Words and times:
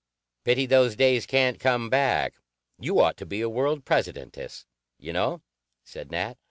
"Pity 0.45 0.65
those 0.65 0.95
days 0.95 1.27
can't 1.27 1.59
come 1.59 1.87
back. 1.87 2.33
You 2.79 2.99
ought 2.99 3.17
to 3.17 3.25
be 3.27 3.41
a 3.41 3.47
World 3.47 3.85
Presidentess, 3.85 4.65
you 4.97 5.13
know," 5.13 5.43
said 5.83 6.09
Nat. 6.09 6.39